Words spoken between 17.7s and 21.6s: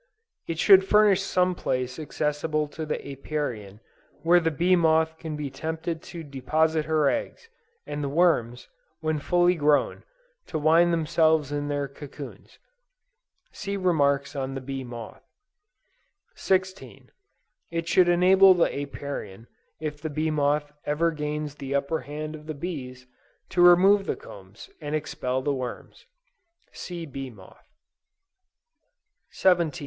should enable the Apiarian, if the bee moth ever gains